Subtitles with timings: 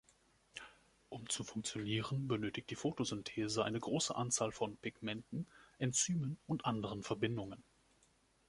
[1.09, 5.45] Um zu funktionieren, benötigt die Photosynthese eine große Anzahl von Pigmenten,
[5.77, 7.63] Enzymen und anderen Verbindungen.